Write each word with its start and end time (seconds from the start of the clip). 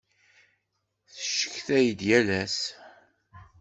Tecetkayeḍ 1.13 1.99
yal 2.09 2.27
ass. 2.41 2.57